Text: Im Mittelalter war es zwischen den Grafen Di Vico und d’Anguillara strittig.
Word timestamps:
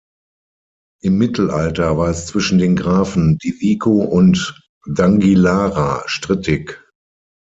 Im 1.03 1.19
Mittelalter 1.19 1.95
war 1.95 2.09
es 2.09 2.25
zwischen 2.25 2.57
den 2.57 2.75
Grafen 2.75 3.37
Di 3.37 3.61
Vico 3.61 4.01
und 4.01 4.59
d’Anguillara 4.87 6.01
strittig. 6.07 6.81